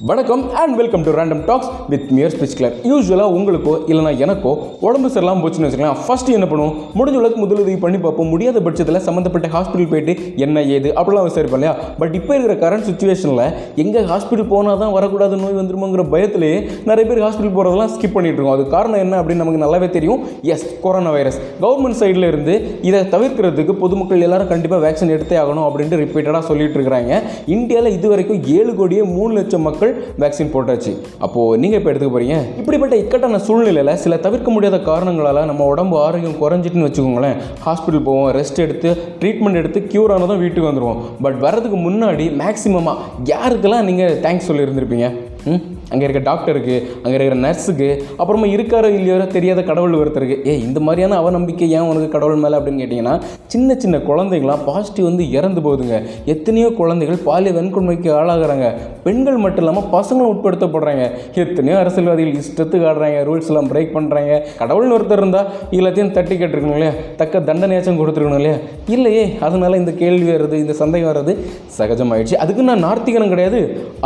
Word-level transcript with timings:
வணக்கம் 0.00 0.42
and 0.60 0.74
welcome 0.78 1.04
to 1.04 1.10
random 1.16 1.40
talks 1.48 1.68
with 1.90 2.08
மியர் 2.16 2.32
speech 2.32 2.56
clear 2.56 2.74
யூஸ்வலாக 2.88 3.34
உங்களுக்கோ 3.36 3.74
இல்லைனா 3.90 4.10
எனக்கோ 4.24 4.50
உடம்பு 4.86 5.08
சரியில்லாமல் 5.12 5.42
போச்சுன்னு 5.44 5.66
வச்சுக்கலாம் 5.66 6.00
ஃபஸ்ட்டு 6.06 6.34
என்ன 6.38 6.46
பண்ணுவோம்? 6.50 6.74
முடிஞ்ச 6.98 7.16
அளவுக்கு 7.20 7.40
முதலுதவி 7.42 7.76
பண்ணி 7.84 7.98
பார்ப்போம். 8.02 8.28
முடியாத 8.32 8.60
பட்சத்தில் 8.66 8.98
சம்மந்தப்பட்ட 9.06 9.48
ஹாஸ்பிட்டல் 9.54 9.88
போயிட்டு 9.92 10.14
என்ன 10.46 10.64
ஏது 10.74 10.88
அப்படிலாம் 10.98 11.28
விசாரிப்போம் 11.28 11.60
இல்லையா? 11.60 11.72
பட் 12.00 12.16
இப்போ 12.18 12.32
இருக்கிற 12.34 12.56
கரண்ட் 12.64 12.86
சுச்சுவேஷனில் 12.88 13.40
எங்கே 13.84 14.02
ஹாஸ்பிட்டல் 14.10 14.50
போனால் 14.52 14.78
தான் 14.82 14.92
வரக்கூடாத 14.96 15.38
நோய் 15.44 15.56
வந்துருமோங்கிற 15.60 16.04
பயத்திலேயே 16.16 16.58
நிறைய 16.90 17.04
பேர் 17.10 17.22
ஹாஸ்பிட்டல் 17.26 17.56
போகிறதெல்லாம் 17.56 17.92
ஸ்கிப் 17.94 18.14
பண்ணிட்டு 18.16 18.38
இருக்கோம். 18.40 18.58
அது 18.58 18.66
காரணம் 18.76 19.02
என்ன 19.04 19.22
அப்படின்னு 19.22 19.44
நமக்கு 19.44 19.62
நல்லாவே 19.64 19.88
தெரியும். 19.96 20.20
எஸ் 20.56 20.66
கொரோனா 20.84 21.14
வைரஸ் 21.16 21.40
கவர்மெண்ட் 21.64 22.00
சைடில் 22.02 22.28
இருந்து 22.32 22.56
இதை 22.90 23.02
தவிர்க்கிறதுக்கு 23.16 23.76
பொதுமக்கள் 23.86 24.26
எல்லாரும் 24.28 24.52
கண்டிப்பாக 24.52 24.82
வேக்சின் 24.86 25.14
எடுத்தே 25.16 25.40
ஆகணும் 25.44 25.66
அப்படின்ட்டு 25.70 26.02
ரிப்பீட்டடாக 26.04 26.44
சொல்லிட்டு 26.52 26.78
இருக்கிறாங்க. 26.80 27.22
இந்தியாவில் 27.56 27.92
இது 27.98 28.06
வரைக்கும் 28.14 28.42
ஏழு 28.58 28.74
கோடியே 28.82 29.04
மூணு 29.16 29.32
லட்சம் 29.40 29.66
மக்கள் 29.70 29.84
வேக்சின் 30.18 30.52
போட்டாச்சு. 30.52 30.92
அப்போது 31.18 31.58
நீங்கள் 31.58 31.78
இப்போ 31.78 31.92
எடுத்துக்க 31.92 32.12
போகிறீங்க 32.16 32.58
இப்படிப்பட்ட 32.58 32.96
இக்கட்டான 32.96 33.38
சூழ்நிலையில் 33.38 33.96
சில 33.96 34.16
தவிர்க்க 34.16 34.50
முடியாத 34.50 34.80
காரணங்களால் 34.80 35.44
நம்ம 35.44 35.64
உடம்பு 35.64 35.98
ஆரோக்கியம் 35.98 36.40
குறைஞ்சிட்டுன்னு 36.42 36.88
வச்சுக்கோங்களேன். 36.88 37.36
ஹாஸ்பிட்டல் 37.66 38.02
போவோம் 38.02 38.30
ரெஸ்ட் 38.30 38.58
எடுத்து 38.58 38.90
ட்ரீட்மெண்ட் 39.20 39.54
எடுத்து 39.54 39.80
க்யூர் 39.92 40.12
ஆனதும் 40.12 40.38
வீட்டுக்கு 40.38 40.70
வந்துடுவோம் 40.70 41.00
பட் 41.22 41.40
வரதுக்கு 41.40 41.80
முன்னாடி 41.88 42.26
மேக்ஸிமமாக 42.42 42.98
யாருக்கெல்லாம் 43.24 43.84
நீங்கள் 43.84 44.20
தேங்க்ஸ் 44.20 44.50
சொல்லியிருந்திருப்பீங்க? 44.50 45.08
ம்? 45.44 45.62
அங்கே 45.92 46.04
இருக்க 46.06 46.22
டாக்டருக்கு 46.28 46.76
அங்கே 47.02 47.14
இருக்கிற 47.16 47.36
நர்ஸுக்கு 47.46 47.88
அப்புறமா 48.20 48.46
இருக்காரோ 48.54 48.88
இல்லையோ 48.98 49.16
தெரியாத 49.36 49.60
கடவுள் 49.70 49.98
ஒருத்தருக்கு. 50.00 50.36
ஏ 50.50 50.52
இந்த 50.66 50.78
மாதிரியான 50.86 51.18
அவநம்பிக்கை 51.22 51.68
ஏன் 51.76 51.88
உனக்கு 51.90 52.08
கடவுள் 52.14 52.42
மேலே 52.44 52.56
அப்படின்னு 52.58 52.82
கேட்டிங்கன்னா 52.82 53.14
சின்ன 53.52 53.76
சின்ன 53.82 53.96
குழந்தைங்களாம் 54.08 54.64
பாசிட்டிவ் 54.68 55.08
வந்து 55.10 55.24
இறந்து 55.38 55.60
போகுதுங்க. 55.66 55.98
எத்தனையோ 56.34 56.68
குழந்தைகள் 56.80 57.20
பாலிய 57.28 57.52
வன்கொடுமைக்கு 57.58 58.10
ஆளாகிறாங்க. 58.20 58.66
பெண்கள் 59.06 59.38
மட்டும் 59.44 59.62
இல்லாமல் 59.64 59.88
பசங்களும் 59.96 60.32
உட்படுத்தப்படுறாங்க. 60.34 61.04
எத்தனையோ 61.44 61.76
அரசியல்வாதிகள் 61.82 62.40
இஷ்டத்துக்கு 62.42 62.88
ஆடுறாங்க 62.90 63.20
ரூல்ஸ் 63.28 63.50
எல்லாம் 63.52 63.70
பிரேக் 63.72 63.94
பண்ணுறாங்க 63.96 64.32
கடவுள்னு 64.60 64.96
ஒருத்தர் 64.98 65.22
இருந்தால் 65.22 65.48
எல்லாத்தையும் 65.78 66.12
தட்டி 66.18 66.34
கேட்டிருக்கணும் 66.40 66.78
இல்லையா? 66.78 66.94
தக்க 67.20 67.44
தண்டனையாச்சும் 67.50 68.00
கொடுத்துருக்கணும் 68.02 68.42
இல்லையா? 68.42 68.58
இல்லையே 68.96 69.24
அதனால் 69.48 69.80
இந்த 69.82 69.94
கேள்வி 70.02 70.26
வர்றது 70.32 70.56
இந்த 70.64 70.76
சந்தேகம் 70.82 71.10
வர்றது 71.12 71.34
சகஜமாயிடுச்சு. 71.78 72.36
அதுக்கு 72.44 72.68
நான் 72.70 72.84
நார்த்திகரம் 72.88 73.32
கிடையாது 73.34 73.60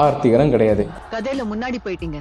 ஆர்த்திகரம் 0.04 0.54
கிடையாது. 0.56 0.82
கதையில் 1.16 1.50
முன்னாடி 1.52 1.69
போயிட்டீங்க. 1.78 2.20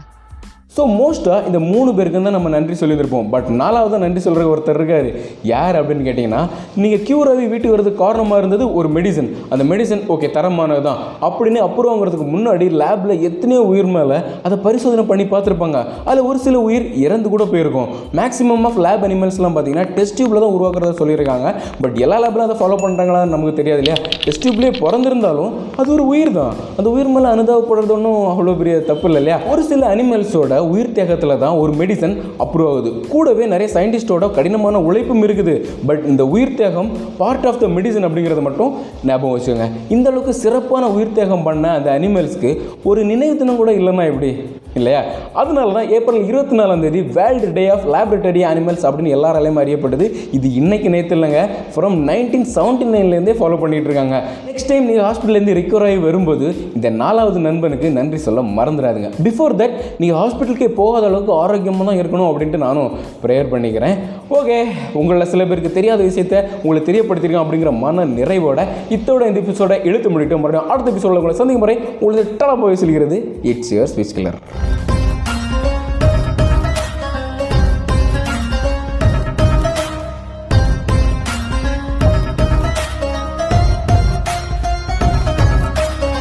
ஸோ 0.79 0.83
மோஸ்ட்டாக 0.99 1.37
uh, 1.37 1.47
இந்த 1.47 1.59
மூணு 1.71 1.89
பேருக்கு 1.95 2.19
தான் 2.25 2.35
நம்ம 2.35 2.49
நன்றி 2.53 2.75
சொல்லியிருப்போம் 2.81 3.25
பட் 3.31 3.47
நாலாவது 3.61 3.97
நன்றி 4.03 4.21
சொல்கிற 4.25 4.43
ஒருத்தர் 4.51 4.77
இருக்கார். 4.79 5.07
யார் 5.49 5.75
அப்படின்னு 5.79 6.05
கேட்டிங்கன்னா 6.05 6.41
நீங்கள் 6.81 7.01
க்யூர் 7.07 7.29
ஆகி 7.31 7.45
வீட்டுக்கு 7.53 7.73
வரதுக்கு 7.75 7.99
காரணமாக 8.03 8.37
இருந்தது 8.41 8.65
ஒரு 8.79 8.89
மெடிசன் 8.97 9.27
அந்த 9.53 9.63
மெடிசன் 9.71 10.03
ஓகே 10.13 10.27
தரமானது 10.35 10.83
தான். 10.85 10.99
அப்படின்னு 11.27 11.59
அப்ரூவ் 11.65 11.91
ஆகிறதுக்கு 11.93 12.27
முன்னாடி 12.35 12.67
லேபில் 12.81 13.13
எத்தனையோ 13.29 13.63
உயிர் 13.71 13.89
மேலே 13.95 14.19
அதை 14.49 14.57
பரிசோதனை 14.67 15.05
பண்ணி 15.11 15.25
பார்த்துருப்பாங்க. 15.33 15.81
அதில் 16.09 16.29
ஒரு 16.29 16.41
சில 16.45 16.61
உயிர் 16.67 16.85
இறந்து 17.05 17.27
கூட 17.33 17.45
போயிருக்கும். 17.51 17.89
மேக்ஸிமம் 18.19 18.63
ஆஃப் 18.69 18.79
லேப் 18.85 19.03
அனிமல்ஸ்லாம் 19.09 19.57
பார்த்தீங்கன்னா 19.57 19.87
டெஸ்ட் 19.97 20.17
டியூப்பில் 20.19 20.43
தான் 20.45 20.55
உருவாக்குறதா 20.59 20.93
சொல்லியிருக்காங்க. 21.01 21.53
பட் 21.83 21.99
எல்லா 22.07 22.19
லேப்லையும் 22.25 22.47
அதை 22.49 22.57
ஃபாலோ 22.61 22.79
பண்ணுறாங்களான்னு 22.85 23.35
நமக்கு 23.35 23.59
தெரியாது 23.59 23.83
இல்லையா? 23.83 23.99
டெஸ்ட் 24.27 24.43
டியூப்லேயே 24.45 24.73
பிறந்திருந்தாலும் 24.85 25.51
அது 25.81 25.91
ஒரு 25.97 26.05
உயிர் 26.13 26.33
தான். 26.39 26.55
அந்த 26.79 26.87
உயிர் 26.95 27.13
மேலே 27.17 27.29
அனுதாபப்படுறது 27.35 27.95
ஒன்றும் 27.99 28.23
அவ்வளோ 28.31 28.57
பெரிய 28.63 28.77
தப்பு 28.93 29.07
இல்லை 29.11 29.21
இல்லையா? 29.23 29.39
ஒரு 29.51 29.61
சில 29.73 29.93
அனிமல்ஸோட 29.95 30.55
உயிர் 30.73 30.95
தேகத்தில் 30.99 31.39
தான் 31.43 31.57
ஒரு 31.63 31.71
மெடிசன் 31.81 32.15
அப்ரூவ் 32.45 32.69
ஆகுது. 32.71 32.91
கூடவே 33.13 33.45
நிறைய 33.53 33.69
சயின்டிஸ்டோட 33.75 34.31
கடினமான 34.37 34.81
உழைப்பும் 34.89 35.23
இருக்குது. 35.27 35.55
பட் 35.89 36.03
இந்த 36.11 36.25
உயிர் 36.35 36.57
தேகம் 36.61 36.91
பார்ட் 37.21 37.47
ஆஃப் 37.51 37.61
த 37.63 37.69
மெடிசன் 37.77 38.07
அப்படிங்கிறத 38.09 38.43
மட்டும் 38.49 38.71
ஞாபகம் 39.09 39.35
வச்சுக்கோங்க. 39.35 39.67
இந்த 39.97 40.07
அளவுக்கு 40.11 40.35
சிறப்பான 40.43 40.87
உயிர் 40.97 41.17
தேகம் 41.19 41.45
பண்ண 41.49 41.65
அந்த 41.79 41.89
அனிமல்ஸ்க்கு 41.97 42.51
ஒரு 42.91 43.03
நினைவு 43.11 43.35
தினம் 43.41 43.61
கூட 43.61 43.71
இல்லைன்னா 43.81 44.05
எப்படி? 44.13 44.31
இல்லையா? 44.77 44.99
அதனால 45.41 45.73
தான் 45.77 45.89
ஏப்ரல் 45.95 46.25
இருபத்தி 46.29 46.55
நாலாம் 46.59 46.81
தேதி 46.83 46.99
world 47.15 47.47
day 47.57 47.63
of 47.75 47.85
laboratory 47.93 48.41
animals 48.49 48.83
அப்படின்னு 48.87 49.13
எல்லாராலையும் 49.15 49.59
அறியப்படுது 49.61 50.05
இது 50.37 50.47
இன்னைக்கு 50.61 50.89
நேற்று 50.95 51.15
இல்லைங்க. 51.17 51.39
ஃப்ரம் 51.75 51.97
நைன்டீன் 52.09 52.45
செவன்டி 52.55 52.85
நைன்லேருந்தே 52.93 53.35
ஃபாலோ 53.39 53.57
பண்ணிகிட்டு 53.63 53.89
இருக்காங்க 53.89 54.17
நெக்ஸ்ட் 54.49 54.69
டைம் 54.71 54.85
நீங்கள் 54.89 55.05
ஹாஸ்பிட்டல்லேருந்து 55.07 55.55
ரிக்கவர் 55.59 55.85
ஆகி 55.87 55.99
வரும்போது 56.07 56.47
இந்த 56.77 56.89
நாலாவது 57.01 57.39
நண்பனுக்கு 57.47 57.89
நன்றி 57.99 58.19
சொல்ல 58.27 58.43
மறந்துடாதுங்க. 58.59 59.09
பிஃபோர் 59.27 59.57
தட் 59.61 59.75
நீங்கள் 60.01 60.19
ஹாஸ்பிட்டலுக்கே 60.21 60.69
போகாத 60.81 61.05
அளவுக்கு 61.11 61.33
ஆரோக்கியமாக 61.43 61.87
தான் 61.89 61.99
இருக்கணும் 62.01 62.29
அப்படின்ட்டு 62.31 62.61
நானும் 62.65 62.91
ப்ரேயர் 63.25 63.51
பண்ணிக்கிறேன். 63.53 63.95
ஓகே 64.39 64.59
உங்களில் 65.01 65.31
சில 65.33 65.43
பேருக்கு 65.49 65.73
தெரியாத 65.79 66.01
விஷயத்த 66.09 66.35
உங்களுக்கு 66.61 66.89
தெரியப்படுத்திருக்கோம் 66.91 67.45
அப்படிங்கிற 67.45 67.73
மன 67.85 68.05
நிறைவோட 68.17 68.59
இத்தோட 68.97 69.21
இந்த 69.31 69.41
எபிசோட 69.45 69.73
இழுத்து 69.89 70.09
முடிட்டு 70.15 70.41
மறுபடியும் 70.43 70.71
அடுத்த 70.73 70.93
எபிசோட 70.93 71.19
உங்களை 71.21 71.35
சந்திக்கும் 71.41 71.65
முறை 71.65 71.77
உங்களுக்கு 72.01 72.37
டலா 72.41 72.55
போய் 72.63 72.81
சொல்கிறது 72.85 73.19
it's 73.53 73.73
your 73.75 73.91
speech 73.93 74.15
clear 74.17 74.39
Bye. 74.59 74.98